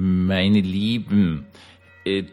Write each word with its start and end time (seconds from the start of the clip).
Meine 0.00 0.60
Lieben, 0.60 1.46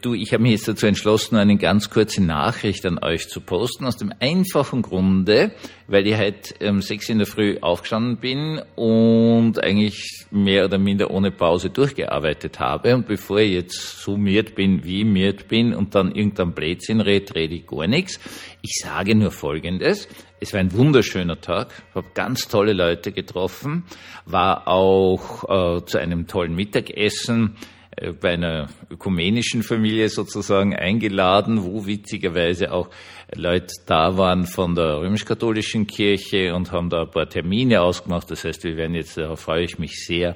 du, 0.02 0.14
ich 0.14 0.34
habe 0.34 0.44
mich 0.44 0.54
jetzt 0.54 0.68
dazu 0.68 0.86
entschlossen, 0.86 1.36
eine 1.36 1.58
ganz 1.58 1.90
kurze 1.90 2.24
Nachricht 2.24 2.86
an 2.86 3.00
euch 3.04 3.28
zu 3.28 3.42
posten, 3.42 3.86
aus 3.86 3.98
dem 3.98 4.14
einfachen 4.20 4.82
Grunde, 4.82 5.52
weil 5.88 6.08
ich 6.08 6.18
heute 6.18 6.70
um 6.70 6.82
sechs 6.82 7.10
in 7.10 7.18
der 7.18 7.28
Früh 7.28 7.58
aufgestanden 7.62 8.18
bin 8.18 8.62
und 8.76 9.64
eigentlich 9.64 10.26
mehr 10.32 10.66
oder 10.66 10.78
minder 10.78 11.12
ohne 11.12 11.32
Pause 11.32 11.70
durchgearbeitet 11.70 12.60
habe. 12.60 12.96
Und 12.96 13.08
bevor 13.08 13.40
ich 13.40 13.52
jetzt 13.52 14.02
so 14.02 14.18
miert 14.18 14.56
bin, 14.56 14.84
wie 14.84 15.04
miert 15.04 15.48
bin 15.48 15.74
und 15.74 15.96
dann 15.96 16.14
irgendein 16.14 16.54
Blödsinn 16.54 17.02
rede, 17.02 17.36
rede 17.36 17.56
ich 17.56 17.68
gar 17.68 17.88
nichts. 17.88 18.20
Ich 18.62 18.82
sage 18.84 19.16
nur 19.16 19.32
Folgendes. 19.32 20.08
Es 20.40 20.54
war 20.54 20.60
ein 20.60 20.74
wunderschöner 20.74 21.40
Tag, 21.40 21.72
habe 21.94 22.08
ganz 22.14 22.48
tolle 22.48 22.74
Leute 22.74 23.12
getroffen, 23.12 23.86
war 24.26 24.68
auch 24.68 25.78
äh, 25.78 25.86
zu 25.86 25.98
einem 25.98 26.28
tollen 26.28 26.56
Mittagessen 26.56 27.56
äh, 27.56 27.76
bei 28.20 28.34
einer 28.34 28.70
ökumenischen 28.90 29.64
Familie 29.64 30.10
sozusagen 30.10 30.76
eingeladen, 30.76 31.64
wo 31.64 31.86
witzigerweise 31.86 32.72
auch 32.72 32.90
Leute 33.34 33.74
da 33.86 34.18
waren 34.18 34.46
von 34.46 34.76
der 34.76 35.00
römisch-katholischen 35.00 35.88
Kirche 35.88 36.54
und 36.54 36.72
haben 36.72 36.90
da 36.90 37.04
ein 37.04 37.12
paar 37.12 37.30
Termine 37.30 37.82
ausgemacht. 37.82 38.30
Das 38.30 38.44
heißt, 38.44 38.64
wir 38.64 38.76
werden 38.76 38.96
jetzt, 38.96 39.18
da 39.18 39.36
freue 39.36 39.64
ich 39.64 39.80
mich 39.80 40.06
sehr, 40.06 40.36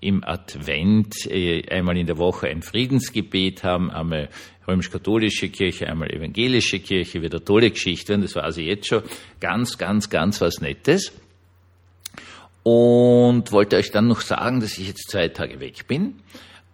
im 0.00 0.22
Advent 0.22 1.26
äh, 1.26 1.68
einmal 1.70 1.96
in 1.96 2.06
der 2.06 2.18
Woche 2.18 2.48
ein 2.48 2.62
Friedensgebet 2.62 3.64
haben, 3.64 3.90
einmal 3.90 4.28
römisch-katholische 4.66 5.48
Kirche, 5.48 5.88
einmal 5.88 6.10
evangelische 6.10 6.78
Kirche, 6.78 7.22
wird 7.22 7.34
eine 7.34 7.44
tolle 7.44 7.70
Geschichte 7.70 8.10
werden. 8.10 8.22
Das 8.22 8.36
war 8.36 8.44
also 8.44 8.60
jetzt 8.60 8.86
schon 8.86 9.02
ganz, 9.40 9.76
ganz, 9.78 10.08
ganz 10.08 10.40
was 10.40 10.60
Nettes. 10.60 11.12
Und 12.62 13.50
wollte 13.50 13.76
euch 13.76 13.90
dann 13.90 14.08
noch 14.08 14.20
sagen, 14.20 14.60
dass 14.60 14.78
ich 14.78 14.88
jetzt 14.88 15.10
zwei 15.10 15.28
Tage 15.28 15.58
weg 15.58 15.86
bin 15.88 16.20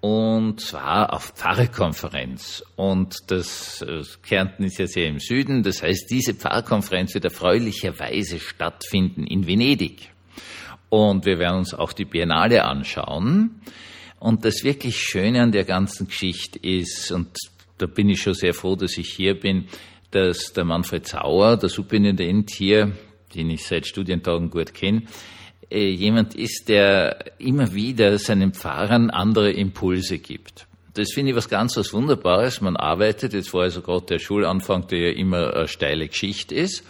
und 0.04 0.60
zwar 0.60 1.14
auf 1.14 1.32
Pfarrkonferenz. 1.34 2.62
Und 2.76 3.16
das, 3.28 3.82
das 3.86 4.20
Kärnten 4.20 4.64
ist 4.64 4.78
ja 4.78 4.86
sehr 4.86 5.08
im 5.08 5.18
Süden, 5.18 5.62
das 5.62 5.82
heißt, 5.82 6.10
diese 6.10 6.34
Pfarrkonferenz 6.34 7.14
wird 7.14 7.24
erfreulicherweise 7.24 8.38
stattfinden 8.38 9.26
in 9.26 9.46
Venedig. 9.46 10.10
Und 10.90 11.24
wir 11.24 11.38
werden 11.38 11.60
uns 11.60 11.72
auch 11.72 11.94
die 11.94 12.04
Biennale 12.04 12.64
anschauen. 12.64 13.62
Und 14.20 14.44
das 14.44 14.62
wirklich 14.62 14.98
Schöne 15.00 15.40
an 15.40 15.52
der 15.52 15.64
ganzen 15.64 16.08
Geschichte 16.08 16.58
ist, 16.58 17.10
und 17.10 17.38
da 17.78 17.86
bin 17.86 18.10
ich 18.10 18.20
schon 18.20 18.34
sehr 18.34 18.52
froh, 18.52 18.76
dass 18.76 18.98
ich 18.98 19.08
hier 19.08 19.40
bin, 19.40 19.68
dass 20.10 20.52
der 20.52 20.66
Manfred 20.66 21.06
Sauer, 21.06 21.56
der 21.56 21.70
Superintendent 21.70 22.50
hier, 22.50 22.92
den 23.34 23.48
ich 23.48 23.64
seit 23.64 23.86
Studientagen 23.86 24.50
gut 24.50 24.74
kenne, 24.74 25.04
äh, 25.70 25.90
jemand 25.90 26.34
ist, 26.34 26.68
der 26.68 27.38
immer 27.38 27.72
wieder 27.74 28.18
seinen 28.18 28.52
Pfarrern 28.52 29.10
andere 29.10 29.50
Impulse 29.52 30.18
gibt. 30.18 30.66
Das 30.94 31.12
finde 31.12 31.32
ich 31.32 31.36
was 31.36 31.48
ganz 31.48 31.76
was 31.76 31.92
Wunderbares. 31.92 32.60
Man 32.60 32.76
arbeitet, 32.76 33.32
jetzt 33.32 33.52
war 33.52 33.62
also 33.62 33.82
gerade 33.82 34.06
der 34.06 34.18
Schulanfang, 34.20 34.86
der 34.86 35.10
ja 35.10 35.16
immer 35.16 35.54
eine 35.54 35.68
steile 35.68 36.06
Geschichte 36.06 36.54
ist. 36.54 36.84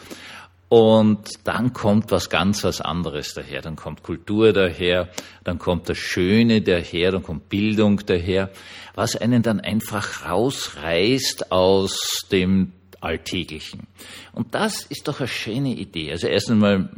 Und 0.68 1.28
dann 1.44 1.72
kommt 1.72 2.10
was 2.10 2.28
ganz 2.30 2.64
was 2.64 2.80
anderes 2.80 3.32
daher. 3.34 3.62
Dann 3.62 3.76
kommt 3.76 4.02
Kultur 4.02 4.52
daher, 4.52 5.08
dann 5.44 5.58
kommt 5.58 5.88
das 5.88 5.98
Schöne 5.98 6.62
daher, 6.62 7.12
dann 7.12 7.22
kommt 7.22 7.48
Bildung 7.48 8.00
daher, 8.04 8.50
was 8.94 9.16
einen 9.16 9.42
dann 9.42 9.60
einfach 9.60 10.28
rausreißt 10.28 11.52
aus 11.52 12.26
dem 12.32 12.72
Alltäglichen. 13.00 13.86
Und 14.32 14.54
das 14.54 14.84
ist 14.84 15.06
doch 15.08 15.20
eine 15.20 15.28
schöne 15.28 15.74
Idee. 15.74 16.10
Also 16.10 16.26
erst 16.26 16.50
einmal 16.50 16.90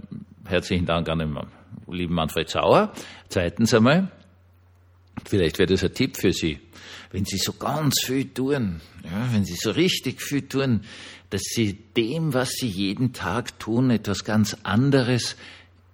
herzlichen 0.46 0.86
Dank 0.86 1.08
an 1.08 1.18
den 1.18 1.32
lieben 1.88 2.14
Manfred 2.14 2.48
Sauer. 2.48 2.92
Zweitens 3.28 3.74
einmal, 3.74 4.10
vielleicht 5.24 5.58
wäre 5.58 5.72
das 5.72 5.84
ein 5.84 5.94
Tipp 5.94 6.16
für 6.16 6.32
Sie, 6.32 6.58
wenn 7.12 7.24
Sie 7.24 7.38
so 7.38 7.52
ganz 7.52 8.04
viel 8.04 8.32
tun, 8.32 8.80
ja, 9.04 9.28
wenn 9.32 9.44
Sie 9.44 9.56
so 9.56 9.70
richtig 9.70 10.20
viel 10.22 10.48
tun, 10.48 10.82
dass 11.30 11.42
Sie 11.42 11.74
dem, 11.96 12.34
was 12.34 12.50
Sie 12.50 12.68
jeden 12.68 13.12
Tag 13.12 13.58
tun, 13.58 13.90
etwas 13.90 14.24
ganz 14.24 14.56
anderes 14.62 15.36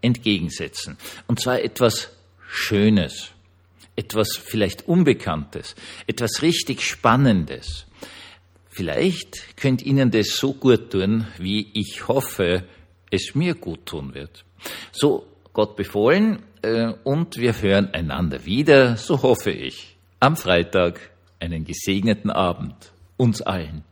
entgegensetzen. 0.00 0.96
Und 1.26 1.40
zwar 1.40 1.60
etwas 1.60 2.10
Schönes, 2.48 3.30
etwas 3.96 4.36
vielleicht 4.36 4.88
Unbekanntes, 4.88 5.74
etwas 6.06 6.42
richtig 6.42 6.82
Spannendes. 6.82 7.86
Vielleicht 8.68 9.56
könnt 9.56 9.82
Ihnen 9.82 10.10
das 10.10 10.36
so 10.36 10.54
gut 10.54 10.90
tun, 10.90 11.26
wie 11.38 11.70
ich 11.74 12.08
hoffe, 12.08 12.64
es 13.10 13.34
mir 13.34 13.54
gut 13.54 13.86
tun 13.86 14.14
wird. 14.14 14.44
So 14.92 15.26
Gott 15.52 15.76
befohlen 15.76 16.42
äh, 16.62 16.92
und 17.04 17.36
wir 17.36 17.60
hören 17.60 17.92
einander 17.92 18.44
wieder, 18.44 18.96
so 18.96 19.22
hoffe 19.22 19.50
ich, 19.50 19.96
am 20.20 20.36
Freitag 20.36 20.98
einen 21.40 21.64
gesegneten 21.64 22.30
Abend 22.30 22.92
uns 23.16 23.42
allen. 23.42 23.84